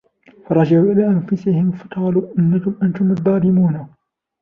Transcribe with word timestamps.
فَرَجَعُوا 0.49 0.91
إِلَى 0.91 1.07
أَنْفُسِهِمْ 1.07 1.71
فَقَالُوا 1.71 2.39
إِنَّكُمْ 2.39 2.75
أَنْتُمُ 2.83 3.11
الظَّالِمُونَ 3.11 3.89